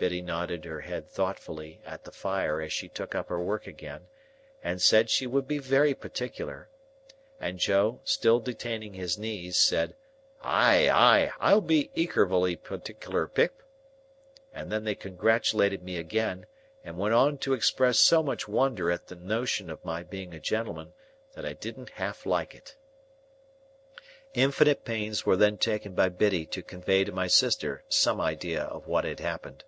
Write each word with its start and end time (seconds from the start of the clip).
Biddy 0.00 0.22
nodded 0.22 0.64
her 0.64 0.80
head 0.80 1.10
thoughtfully 1.10 1.82
at 1.84 2.04
the 2.04 2.10
fire 2.10 2.58
as 2.62 2.72
she 2.72 2.88
took 2.88 3.14
up 3.14 3.28
her 3.28 3.38
work 3.38 3.66
again, 3.66 4.06
and 4.64 4.80
said 4.80 5.10
she 5.10 5.26
would 5.26 5.46
be 5.46 5.58
very 5.58 5.92
particular; 5.92 6.70
and 7.38 7.58
Joe, 7.58 8.00
still 8.02 8.40
detaining 8.40 8.94
his 8.94 9.18
knees, 9.18 9.58
said, 9.58 9.94
"Ay, 10.40 10.88
ay, 10.88 11.30
I'll 11.38 11.60
be 11.60 11.90
ekervally 11.94 12.56
partickler, 12.56 13.26
Pip;" 13.28 13.62
and 14.54 14.72
then 14.72 14.84
they 14.84 14.94
congratulated 14.94 15.82
me 15.82 15.98
again, 15.98 16.46
and 16.82 16.96
went 16.96 17.12
on 17.12 17.36
to 17.36 17.52
express 17.52 17.98
so 17.98 18.22
much 18.22 18.48
wonder 18.48 18.90
at 18.90 19.08
the 19.08 19.16
notion 19.16 19.68
of 19.68 19.84
my 19.84 20.02
being 20.02 20.32
a 20.32 20.40
gentleman 20.40 20.94
that 21.34 21.44
I 21.44 21.52
didn't 21.52 21.90
half 21.90 22.24
like 22.24 22.54
it. 22.54 22.74
Infinite 24.32 24.82
pains 24.86 25.26
were 25.26 25.36
then 25.36 25.58
taken 25.58 25.92
by 25.94 26.08
Biddy 26.08 26.46
to 26.46 26.62
convey 26.62 27.04
to 27.04 27.12
my 27.12 27.26
sister 27.26 27.84
some 27.90 28.18
idea 28.18 28.62
of 28.62 28.86
what 28.86 29.04
had 29.04 29.20
happened. 29.20 29.62